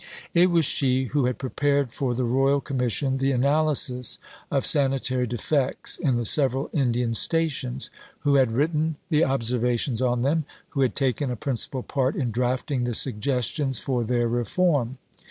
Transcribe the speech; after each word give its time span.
It 0.33 0.49
was 0.49 0.65
she 0.65 1.03
who 1.03 1.25
had 1.25 1.37
prepared 1.37 1.91
for 1.93 2.15
the 2.15 2.23
Royal 2.23 2.59
Commission 2.59 3.19
the 3.19 3.31
analysis 3.31 4.17
of 4.49 4.65
sanitary 4.65 5.27
defects 5.27 5.95
in 5.99 6.15
the 6.15 6.25
several 6.25 6.71
Indian 6.73 7.13
Stations; 7.13 7.91
who 8.21 8.33
had 8.33 8.51
written 8.51 8.95
the 9.09 9.23
"Observations" 9.23 10.01
on 10.01 10.23
them; 10.23 10.45
who 10.69 10.81
had 10.81 10.95
taken 10.95 11.29
a 11.29 11.35
principal 11.35 11.83
part 11.83 12.15
in 12.15 12.31
drafting 12.31 12.85
the 12.85 12.95
"Suggestions" 12.95 13.77
for 13.77 14.03
their 14.03 14.27
reform. 14.27 14.97